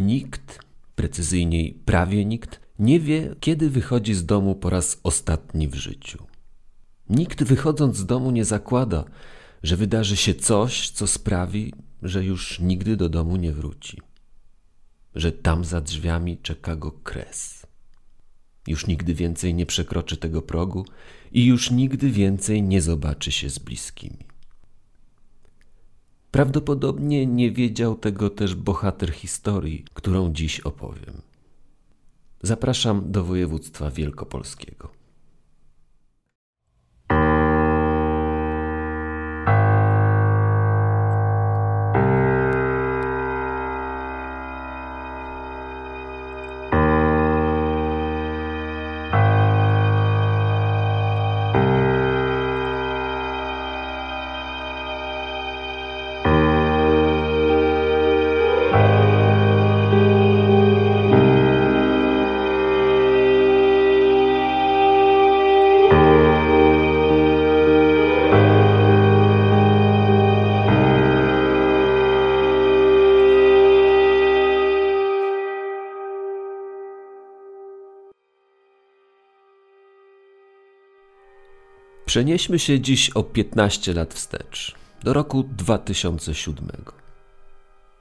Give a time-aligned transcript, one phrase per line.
[0.00, 0.58] Nikt,
[0.94, 6.26] precyzyjniej prawie nikt, nie wie, kiedy wychodzi z domu po raz ostatni w życiu.
[7.10, 9.04] Nikt wychodząc z domu nie zakłada,
[9.62, 14.00] że wydarzy się coś, co sprawi, że już nigdy do domu nie wróci,
[15.14, 17.66] że tam za drzwiami czeka go kres.
[18.66, 20.86] Już nigdy więcej nie przekroczy tego progu
[21.32, 24.29] i już nigdy więcej nie zobaczy się z bliskimi.
[26.30, 31.22] Prawdopodobnie nie wiedział tego też bohater historii, którą dziś opowiem.
[32.42, 34.99] Zapraszam do województwa wielkopolskiego.
[82.10, 86.68] Przenieśmy się dziś o 15 lat wstecz, do roku 2007.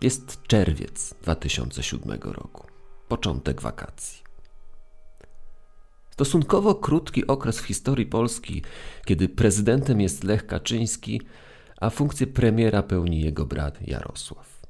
[0.01, 2.67] Jest czerwiec 2007 roku,
[3.07, 4.23] początek wakacji.
[6.11, 8.61] Stosunkowo krótki okres w historii Polski,
[9.05, 11.21] kiedy prezydentem jest Lech Kaczyński,
[11.81, 14.61] a funkcję premiera pełni jego brat Jarosław.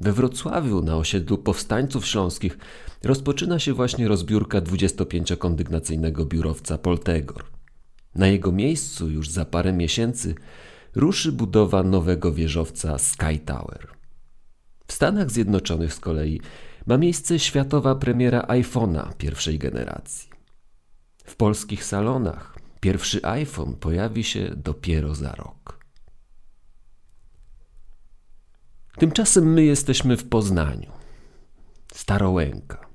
[0.00, 2.58] We Wrocławiu, na osiedlu powstańców śląskich,
[3.04, 7.44] rozpoczyna się właśnie rozbiórka 25-kondygnacyjnego biurowca Poltegor–
[8.16, 10.34] na jego miejscu już za parę miesięcy
[10.94, 13.88] ruszy budowa nowego wieżowca Sky Tower.
[14.86, 16.40] W Stanach Zjednoczonych z kolei
[16.86, 20.30] ma miejsce światowa premiera iPhone'a pierwszej generacji.
[21.24, 25.86] W polskich salonach pierwszy iPhone pojawi się dopiero za rok.
[28.98, 30.92] Tymczasem my jesteśmy w Poznaniu.
[31.92, 32.86] Starołęka.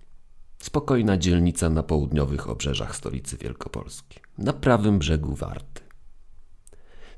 [0.61, 5.81] Spokojna dzielnica na południowych obrzeżach stolicy Wielkopolski, na prawym brzegu Warty.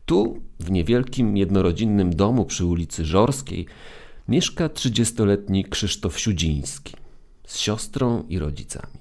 [0.06, 3.66] Tu, w niewielkim jednorodzinnym domu przy ulicy Żorskiej,
[4.28, 6.94] mieszka 30-letni Krzysztof Siudziński
[7.48, 9.00] z siostrą i rodzicami.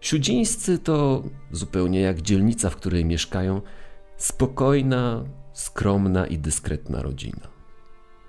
[0.00, 3.60] Siudzińscy to, zupełnie jak dzielnica, w której mieszkają,
[4.16, 7.49] spokojna, skromna i dyskretna rodzina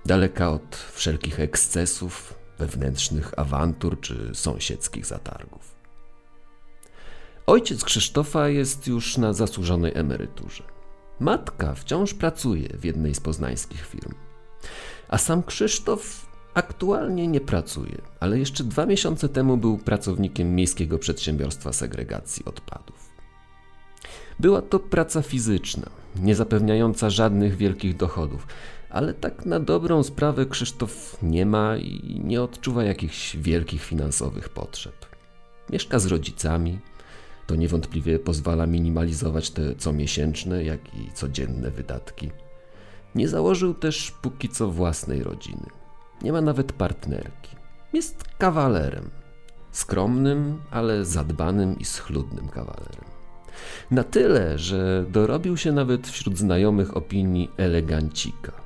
[0.05, 5.75] daleka od wszelkich ekscesów, wewnętrznych awantur czy sąsiedzkich zatargów.
[7.47, 10.63] Ojciec Krzysztofa jest już na zasłużonej emeryturze.
[11.19, 14.13] Matka wciąż pracuje w jednej z poznańskich firm.
[15.07, 21.73] A sam Krzysztof aktualnie nie pracuje, ale jeszcze dwa miesiące temu był pracownikiem Miejskiego Przedsiębiorstwa
[21.73, 23.11] Segregacji Odpadów.
[24.39, 28.47] Była to praca fizyczna, nie zapewniająca żadnych wielkich dochodów,
[28.91, 35.05] ale tak na dobrą sprawę Krzysztof nie ma i nie odczuwa jakichś wielkich finansowych potrzeb.
[35.69, 36.79] Mieszka z rodzicami,
[37.47, 42.31] to niewątpliwie pozwala minimalizować te comiesięczne, jak i codzienne wydatki.
[43.15, 45.65] Nie założył też póki co własnej rodziny.
[46.21, 47.55] Nie ma nawet partnerki.
[47.93, 49.09] Jest kawalerem.
[49.71, 53.05] Skromnym, ale zadbanym i schludnym kawalerem.
[53.91, 58.60] Na tyle, że dorobił się nawet wśród znajomych opinii elegancika.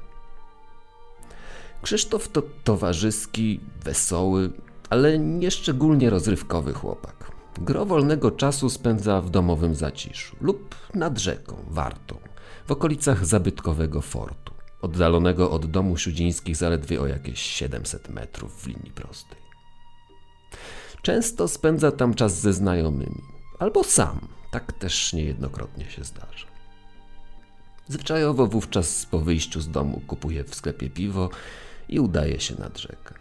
[1.85, 4.51] Krzysztof to towarzyski, wesoły,
[4.90, 7.31] ale nieszczególnie rozrywkowy chłopak.
[7.57, 12.18] Gro wolnego czasu spędza w domowym zaciszu lub nad rzeką, Wartą,
[12.68, 18.91] w okolicach zabytkowego fortu, oddalonego od domu siudzińskich zaledwie o jakieś 700 metrów w linii
[18.96, 19.38] prostej.
[21.02, 23.22] Często spędza tam czas ze znajomymi,
[23.59, 26.47] albo sam, tak też niejednokrotnie się zdarza.
[27.88, 31.29] Zwyczajowo wówczas po wyjściu z domu kupuje w sklepie piwo
[31.90, 33.16] i udaje się nad rzekę.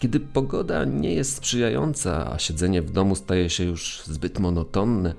[0.00, 5.14] Kiedy pogoda nie jest sprzyjająca, a siedzenie w domu staje się już zbyt monotonne,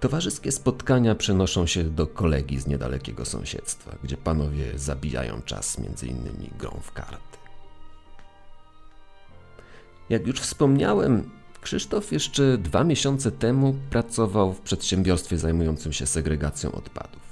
[0.00, 6.50] towarzyskie spotkania przenoszą się do kolegi z niedalekiego sąsiedztwa, gdzie panowie zabijają czas między innymi
[6.58, 7.38] grą w karty.
[10.10, 17.25] Jak już wspomniałem, Krzysztof jeszcze dwa miesiące temu pracował w przedsiębiorstwie zajmującym się segregacją odpadów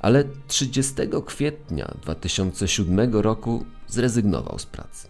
[0.00, 0.94] ale 30
[1.26, 5.08] kwietnia 2007 roku zrezygnował z pracy.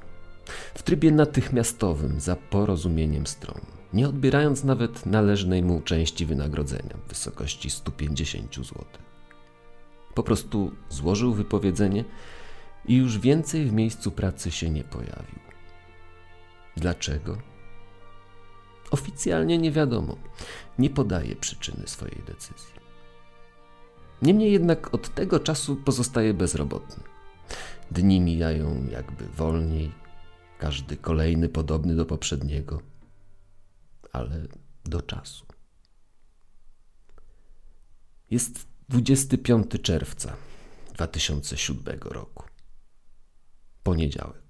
[0.74, 3.60] W trybie natychmiastowym, za porozumieniem stron,
[3.92, 8.84] nie odbierając nawet należnej mu części wynagrodzenia w wysokości 150 zł.
[10.14, 12.04] Po prostu złożył wypowiedzenie
[12.86, 15.38] i już więcej w miejscu pracy się nie pojawił.
[16.76, 17.38] Dlaczego?
[18.90, 20.16] Oficjalnie nie wiadomo.
[20.78, 22.81] Nie podaje przyczyny swojej decyzji.
[24.22, 27.04] Niemniej jednak od tego czasu pozostaje bezrobotny.
[27.90, 29.92] Dni mijają jakby wolniej,
[30.58, 32.80] każdy kolejny podobny do poprzedniego,
[34.12, 34.46] ale
[34.84, 35.46] do czasu.
[38.30, 40.36] Jest 25 czerwca
[40.94, 42.44] 2007 roku.
[43.82, 44.42] Poniedziałek.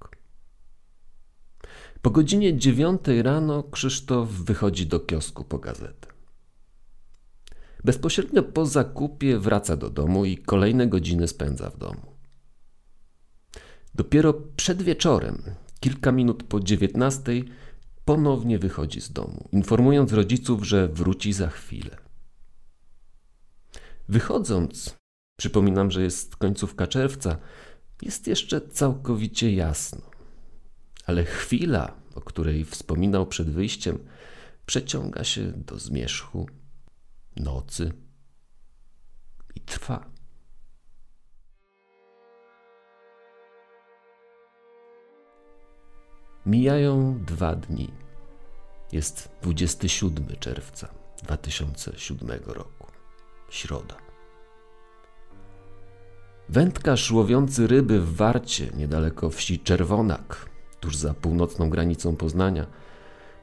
[2.02, 6.11] Po godzinie dziewiątej rano Krzysztof wychodzi do kiosku po gazetę.
[7.84, 12.12] Bezpośrednio po zakupie wraca do domu i kolejne godziny spędza w domu.
[13.94, 15.42] Dopiero przed wieczorem,
[15.80, 17.44] kilka minut po dziewiętnastej,
[18.04, 21.96] ponownie wychodzi z domu, informując rodziców, że wróci za chwilę.
[24.08, 24.96] Wychodząc,
[25.36, 27.36] przypominam, że jest końcówka czerwca,
[28.02, 30.00] jest jeszcze całkowicie jasno.
[31.06, 33.98] Ale chwila, o której wspominał przed wyjściem,
[34.66, 36.46] przeciąga się do zmierzchu,
[37.36, 37.92] nocy
[39.54, 40.12] i trwa.
[46.46, 47.90] Mijają dwa dni.
[48.92, 50.88] Jest 27 czerwca
[51.22, 52.86] 2007 roku.
[53.50, 53.96] Środa.
[56.48, 60.50] Wędkarz łowiący ryby w Warcie, niedaleko wsi Czerwonak,
[60.80, 62.66] tuż za północną granicą Poznania,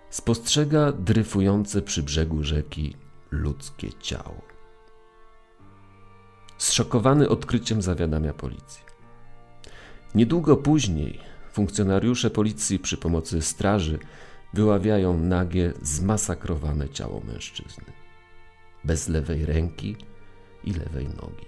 [0.10, 2.96] spostrzega dryfujące przy brzegu rzeki
[3.32, 4.42] ludzkie ciało.
[6.58, 8.84] Zszokowany odkryciem zawiadamia policję.
[10.16, 11.20] Niedługo później
[11.52, 14.00] funkcjonariusze policji przy pomocy straży
[14.54, 17.86] wyławiają nagie, zmasakrowane ciało mężczyzny.
[18.84, 19.96] Bez lewej ręki
[20.64, 21.46] i lewej nogi.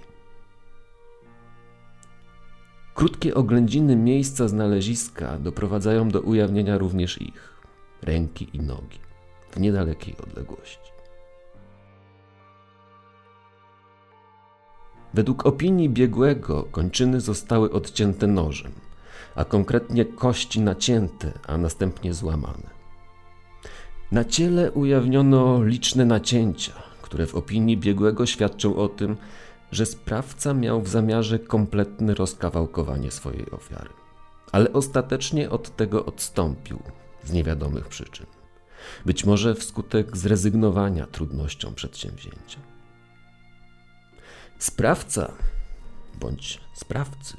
[2.94, 7.54] Krótkie oględziny miejsca znaleziska doprowadzają do ujawnienia również ich
[8.02, 9.00] ręki i nogi
[9.52, 10.91] w niedalekiej odległości.
[15.14, 18.72] Według opinii biegłego kończyny zostały odcięte nożem,
[19.36, 22.82] a konkretnie kości nacięte, a następnie złamane.
[24.12, 29.18] Na ciele ujawniono liczne nacięcia, które w opinii biegłego świadczą o tym,
[29.72, 33.90] że sprawca miał w zamiarze kompletne rozkawałkowanie swojej ofiary,
[34.52, 36.80] ale ostatecznie od tego odstąpił
[37.24, 38.26] z niewiadomych przyczyn.
[39.06, 42.71] Być może wskutek zrezygnowania trudnością przedsięwzięcia.
[44.62, 45.34] Sprawca
[46.20, 47.38] bądź sprawcy.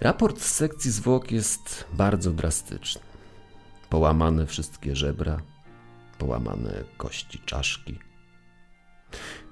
[0.00, 3.00] Raport z sekcji zwłok jest bardzo drastyczny.
[3.90, 5.42] Połamane wszystkie żebra,
[6.18, 7.98] połamane kości czaszki.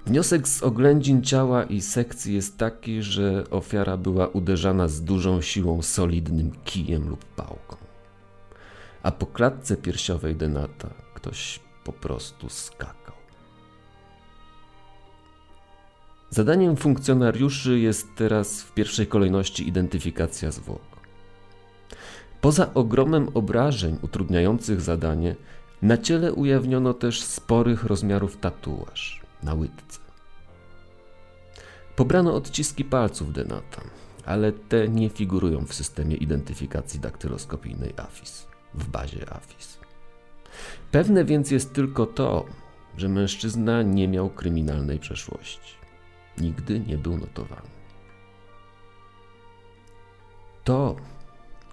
[0.05, 5.81] Wniosek z oględzin ciała i sekcji jest taki, że ofiara była uderzana z dużą siłą
[5.81, 7.77] solidnym kijem lub pałką.
[9.03, 13.18] A po klatce piersiowej Denata ktoś po prostu skakał.
[16.29, 20.81] Zadaniem funkcjonariuszy jest teraz w pierwszej kolejności identyfikacja zwłok.
[22.41, 25.35] Poza ogromem obrażeń utrudniających zadanie,
[25.81, 29.99] na ciele ujawniono też sporych rozmiarów tatuaż na łydce.
[31.95, 33.81] Pobrano odciski palców Denata,
[34.25, 39.79] ale te nie figurują w systemie identyfikacji daktyloskopijnej AFIS, w bazie AFIS.
[40.91, 42.45] Pewne więc jest tylko to,
[42.97, 45.78] że mężczyzna nie miał kryminalnej przeszłości.
[46.39, 47.69] Nigdy nie był notowany.
[50.63, 50.95] To,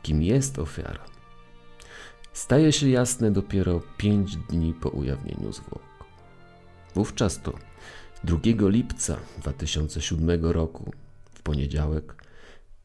[0.03, 1.05] kim jest ofiara,
[2.33, 5.83] staje się jasne dopiero pięć dni po ujawnieniu zwłok.
[6.95, 7.53] Wówczas to
[8.25, 10.93] 2 lipca 2007 roku,
[11.35, 12.27] w poniedziałek,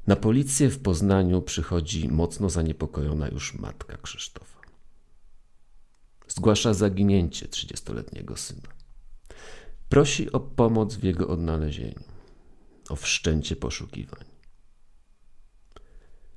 [0.08, 4.62] na policję w Poznaniu przychodzi mocno zaniepokojona już matka Krzysztofa.
[6.28, 8.81] Zgłasza zaginięcie 30-letniego syna.
[9.92, 12.04] Prosi o pomoc w jego odnalezieniu,
[12.90, 14.26] o wszczęcie poszukiwań.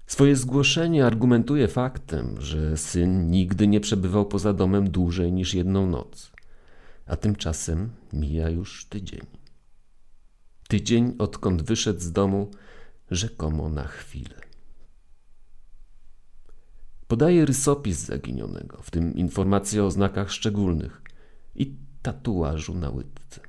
[0.06, 6.32] Swoje zgłoszenie argumentuje faktem, że syn nigdy nie przebywał poza domem dłużej niż jedną noc,
[7.06, 9.26] a tymczasem mija już tydzień.
[10.68, 12.50] Tydzień, odkąd wyszedł z domu,
[13.10, 14.40] rzekomo na chwilę.
[17.06, 21.02] Podaje rysopis zaginionego, w tym informacje o znakach szczególnych
[21.54, 23.40] i tatuażu na łydce.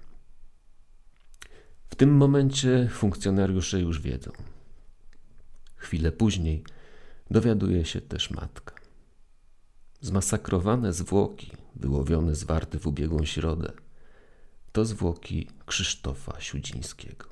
[1.89, 4.31] W tym momencie funkcjonariusze już wiedzą.
[5.75, 6.63] Chwilę później
[7.31, 8.75] dowiaduje się też matka.
[10.01, 13.71] Zmasakrowane zwłoki, wyłowione z warty w ubiegłą środę,
[14.71, 17.25] to zwłoki Krzysztofa Siudzińskiego.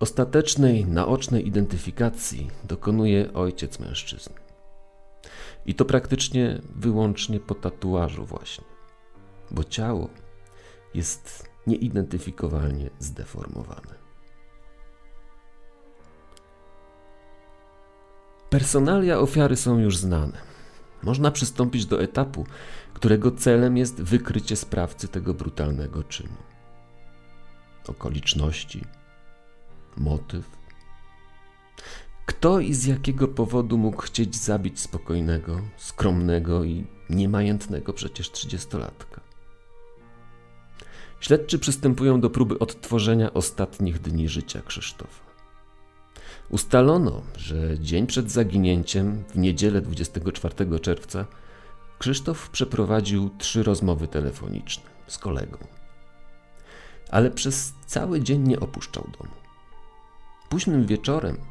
[0.00, 4.49] Ostatecznej naocznej identyfikacji dokonuje ojciec mężczyzny.
[5.66, 8.64] I to praktycznie wyłącznie po tatuażu, właśnie,
[9.50, 10.08] bo ciało
[10.94, 14.00] jest nieidentyfikowalnie zdeformowane.
[18.50, 20.38] Personalia ofiary są już znane.
[21.02, 22.46] Można przystąpić do etapu,
[22.94, 26.36] którego celem jest wykrycie sprawcy tego brutalnego czynu.
[27.88, 28.84] Okoliczności,
[29.96, 30.50] motyw.
[32.30, 39.20] Kto i z jakiego powodu mógł chcieć zabić spokojnego, skromnego i niemajętnego przecież trzydziestolatka?
[41.20, 45.24] Śledczy przystępują do próby odtworzenia ostatnich dni życia Krzysztofa.
[46.50, 51.26] Ustalono, że dzień przed zaginięciem, w niedzielę 24 czerwca,
[51.98, 55.58] Krzysztof przeprowadził trzy rozmowy telefoniczne z kolegą.
[57.10, 59.34] Ale przez cały dzień nie opuszczał domu.
[60.48, 61.49] Późnym wieczorem,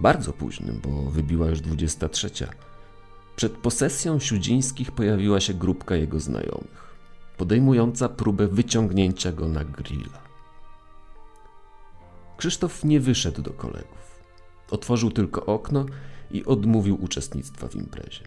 [0.00, 2.30] bardzo późnym, bo wybiła już 23,
[3.36, 6.96] przed posesją Siudzińskich pojawiła się grupka jego znajomych,
[7.36, 10.22] podejmująca próbę wyciągnięcia go na grilla.
[12.36, 14.22] Krzysztof nie wyszedł do kolegów.
[14.70, 15.86] Otworzył tylko okno
[16.30, 18.24] i odmówił uczestnictwa w imprezie.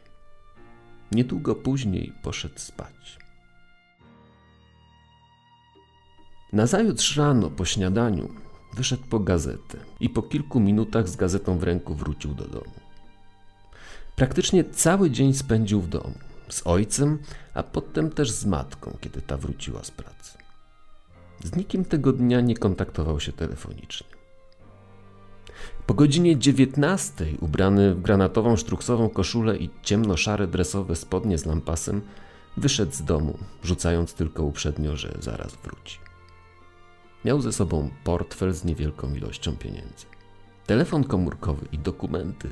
[1.11, 3.17] Niedługo później poszedł spać.
[6.53, 8.44] Nazajutrz rano po śniadaniu
[8.75, 12.71] wyszedł po gazetę i po kilku minutach z gazetą w ręku wrócił do domu.
[14.15, 16.13] Praktycznie cały dzień spędził w domu
[16.49, 17.19] z ojcem,
[17.53, 20.37] a potem też z matką, kiedy ta wróciła z pracy.
[21.43, 24.07] Z nikim tego dnia nie kontaktował się telefonicznie.
[25.85, 32.01] Po godzinie 19, ubrany w granatową sztruksową koszulę i ciemno-szare dresowe spodnie z lampasem,
[32.57, 36.04] wyszedł z domu, rzucając tylko uprzednio, że zaraz wróci.
[37.25, 40.05] Miał ze sobą portfel z niewielką ilością pieniędzy.
[40.65, 42.49] Telefon komórkowy i dokumenty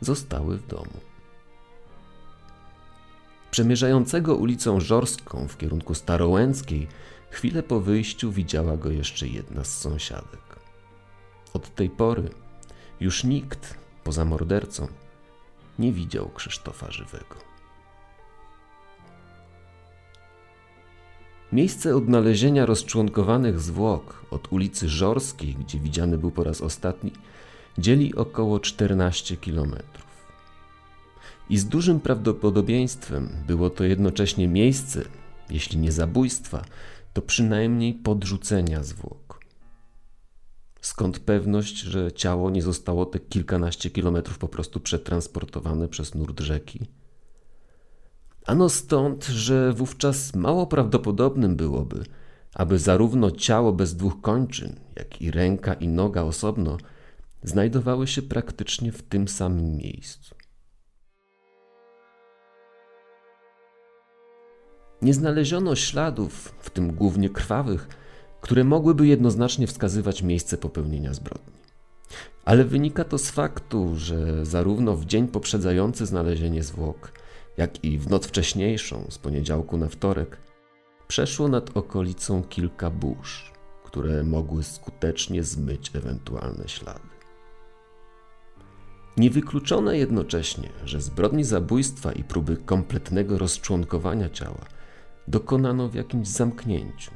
[0.00, 1.00] zostały w domu.
[3.50, 6.88] Przemierzającego ulicą Żorską w kierunku Starołęckiej
[7.30, 10.58] chwilę po wyjściu widziała go jeszcze jedna z sąsiadek.
[11.52, 12.30] Od tej pory
[13.00, 14.88] już nikt, poza mordercą,
[15.78, 17.47] nie widział Krzysztofa żywego.
[21.52, 27.12] Miejsce odnalezienia rozczłonkowanych zwłok od ulicy Żorskiej, gdzie widziany był po raz ostatni,
[27.78, 30.08] dzieli około 14 kilometrów.
[31.50, 35.04] I z dużym prawdopodobieństwem było to jednocześnie miejsce,
[35.50, 36.64] jeśli nie zabójstwa,
[37.12, 39.40] to przynajmniej podrzucenia zwłok.
[40.80, 46.80] Skąd pewność, że ciało nie zostało te kilkanaście kilometrów po prostu przetransportowane przez nurt rzeki?
[48.48, 52.04] Ano stąd, że wówczas mało prawdopodobnym byłoby,
[52.54, 56.76] aby zarówno ciało bez dwóch kończyn, jak i ręka i noga osobno
[57.42, 60.34] znajdowały się praktycznie w tym samym miejscu.
[65.02, 67.88] Nie znaleziono śladów, w tym głównie krwawych,
[68.40, 71.54] które mogłyby jednoznacznie wskazywać miejsce popełnienia zbrodni.
[72.44, 77.12] Ale wynika to z faktu, że zarówno w dzień poprzedzający znalezienie zwłok,
[77.58, 80.38] jak i w noc wcześniejszą, z poniedziałku na wtorek,
[81.08, 83.52] przeszło nad okolicą kilka burz,
[83.84, 87.08] które mogły skutecznie zmyć ewentualne ślady.
[89.16, 94.64] Niewykluczone jednocześnie, że zbrodni zabójstwa i próby kompletnego rozczłonkowania ciała
[95.28, 97.10] dokonano w jakimś zamknięciu,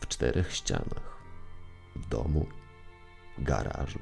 [0.00, 1.18] w czterech ścianach
[1.96, 2.46] w domu,
[3.38, 3.98] garażu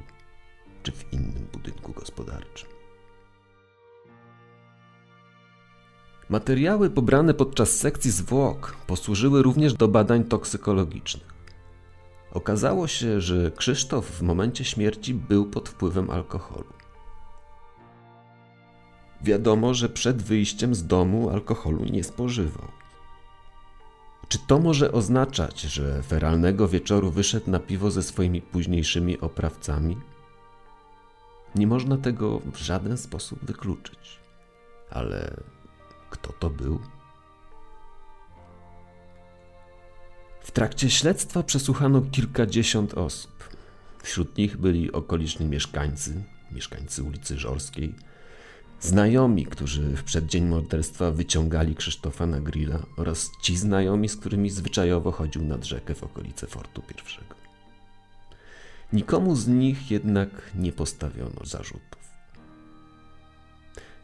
[0.83, 2.76] czy w innym budynku gospodarczym.
[6.29, 11.35] Materiały pobrane podczas sekcji zwłok posłużyły również do badań toksykologicznych.
[12.33, 16.73] Okazało się, że Krzysztof w momencie śmierci był pod wpływem alkoholu.
[19.23, 22.69] Wiadomo, że przed wyjściem z domu alkoholu nie spożywał.
[24.29, 29.97] Czy to może oznaczać, że feralnego wieczoru wyszedł na piwo ze swoimi późniejszymi oprawcami?
[31.55, 34.21] Nie można tego w żaden sposób wykluczyć.
[34.91, 35.37] Ale
[36.11, 36.81] kto to był?
[40.41, 43.57] W trakcie śledztwa przesłuchano kilkadziesiąt osób.
[44.03, 47.95] Wśród nich byli okoliczni mieszkańcy, mieszkańcy ulicy Żorskiej,
[48.81, 55.13] Znajomi, którzy w przeddzień morderstwa wyciągali Krzysztofa na grilla oraz ci znajomi, z którymi zwyczajowo
[55.13, 56.95] chodził nad rzekę w okolice Fortu I.
[58.93, 62.06] Nikomu z nich jednak nie postawiono zarzutów.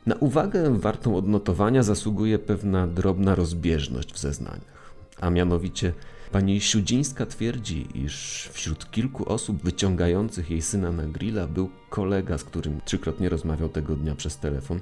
[0.07, 5.93] Na uwagę wartą odnotowania zasługuje pewna drobna rozbieżność w zeznaniach, a mianowicie
[6.33, 12.45] Pani Siudzińska twierdzi, iż wśród kilku osób wyciągających jej syna na grilla był kolega, z
[12.45, 14.81] którym trzykrotnie rozmawiał tego dnia przez telefon,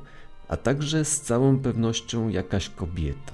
[0.49, 3.33] a także z całą pewnością jakaś kobieta.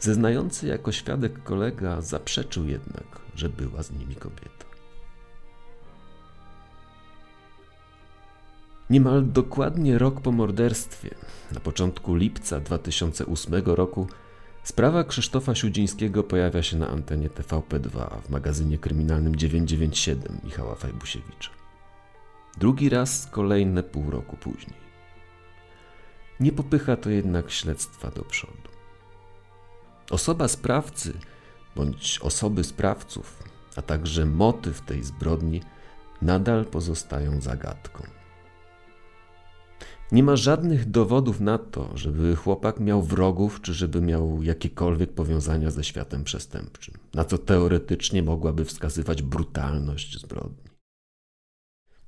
[0.00, 4.61] Zeznający jako świadek kolega zaprzeczył jednak, że była z nimi kobieta.
[8.90, 11.14] Niemal dokładnie rok po morderstwie,
[11.52, 14.06] na początku lipca 2008 roku,
[14.62, 21.50] sprawa Krzysztofa Siudzińskiego pojawia się na antenie TVP2 w magazynie kryminalnym 997 Michała Fajbusiewicza.
[22.58, 24.82] Drugi raz kolejne pół roku później.
[26.40, 28.68] Nie popycha to jednak śledztwa do przodu.
[30.10, 31.12] Osoba sprawcy
[31.76, 33.42] bądź osoby sprawców,
[33.76, 35.62] a także motyw tej zbrodni
[36.22, 38.21] nadal pozostają zagadką.
[40.12, 45.70] Nie ma żadnych dowodów na to, żeby chłopak miał wrogów, czy żeby miał jakiekolwiek powiązania
[45.70, 50.70] ze światem przestępczym, na co teoretycznie mogłaby wskazywać brutalność zbrodni.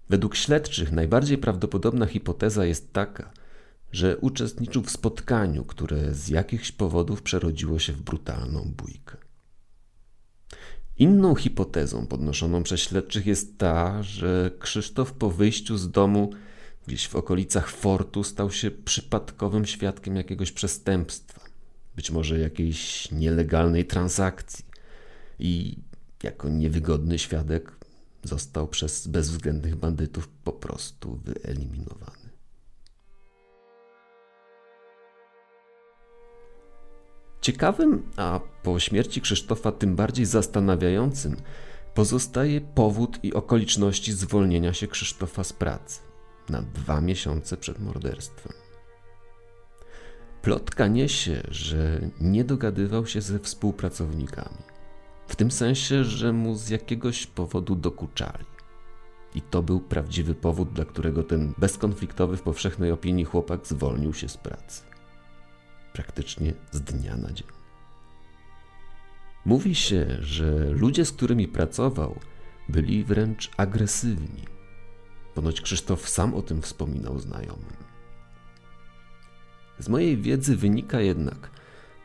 [0.08, 3.32] Według śledczych najbardziej prawdopodobna hipoteza jest taka,
[3.92, 9.16] że uczestniczył w spotkaniu, które z jakichś powodów przerodziło się w brutalną bójkę.
[10.98, 16.30] Inną hipotezą podnoszoną przez śledczych jest ta, że Krzysztof po wyjściu z domu
[16.86, 21.40] gdzieś w okolicach fortu stał się przypadkowym świadkiem jakiegoś przestępstwa,
[21.96, 24.64] być może jakiejś nielegalnej transakcji
[25.38, 25.76] i
[26.22, 27.72] jako niewygodny świadek
[28.22, 32.24] został przez bezwzględnych bandytów po prostu wyeliminowany.
[37.40, 41.36] Ciekawym, a po śmierci Krzysztofa tym bardziej zastanawiającym,
[41.94, 46.13] pozostaje powód i okoliczności zwolnienia się Krzysztofa z pracy
[46.50, 48.52] na dwa miesiące przed morderstwem.
[50.42, 54.62] Plotka niesie, że nie dogadywał się ze współpracownikami.
[55.28, 58.44] W tym sensie, że mu z jakiegoś powodu dokuczali.
[59.34, 64.28] I to był prawdziwy powód, dla którego ten bezkonfliktowy w powszechnej opinii chłopak zwolnił się
[64.28, 64.94] z pracy
[65.94, 67.48] praktycznie z dnia na dzień.
[69.44, 72.18] Mówi się, że ludzie, z którymi pracował,
[72.68, 74.53] byli wręcz agresywni.
[75.34, 77.76] Ponoć Krzysztof sam o tym wspominał znajomym.
[79.78, 81.50] Z mojej wiedzy wynika jednak,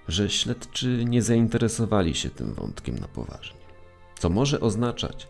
[0.07, 3.59] że śledczy nie zainteresowali się tym wątkiem na poważnie,
[4.19, 5.27] co może oznaczać,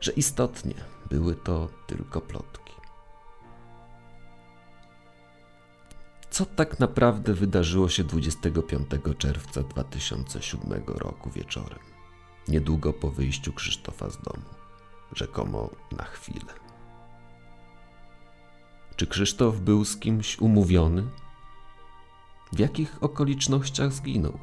[0.00, 0.74] że istotnie
[1.10, 2.64] były to tylko plotki.
[6.34, 11.78] co tak naprawdę wydarzyło się 25 czerwca 2007 roku wieczorem,
[12.48, 14.46] niedługo po wyjściu Krzysztofa z domu,
[15.12, 16.63] rzekomo na chwilę.
[18.96, 21.08] Czy Krzysztof był z kimś umówiony?
[22.52, 24.38] W jakich okolicznościach zginął?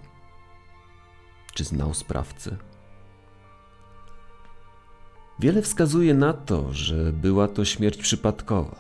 [1.54, 2.58] Czy znał sprawcę?
[5.40, 8.76] Wiele wskazuje na to, że była to śmierć przypadkowa,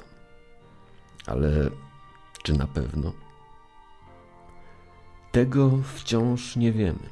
[1.25, 1.69] ale
[2.43, 3.13] czy na pewno?
[5.31, 7.09] Tego wciąż nie wiemy.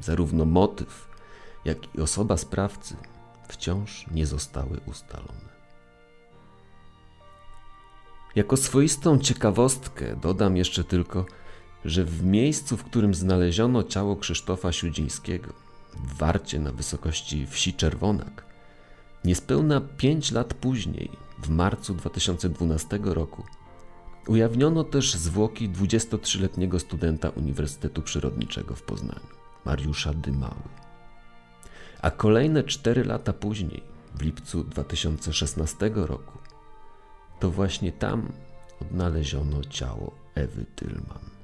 [0.00, 1.08] Zarówno motyw,
[1.64, 2.96] jak i osoba sprawcy
[3.48, 5.55] wciąż nie zostały ustalone.
[8.36, 11.26] Jako swoistą ciekawostkę dodam jeszcze tylko,
[11.84, 15.52] że w miejscu, w którym znaleziono ciało Krzysztofa Siudzińskiego,
[15.94, 18.44] w Warcie na wysokości wsi Czerwonak,
[19.24, 21.10] niespełna pięć lat później,
[21.42, 23.44] w marcu 2012 roku,
[24.26, 29.26] Ujawniono też zwłoki 23-letniego studenta Uniwersytetu Przyrodniczego w Poznaniu,
[29.64, 30.62] Mariusza Dymały.
[32.02, 33.82] A kolejne cztery lata później,
[34.14, 36.38] w lipcu 2016 roku,
[37.40, 38.32] to właśnie tam
[38.82, 41.35] odnaleziono ciało Ewy Tylman.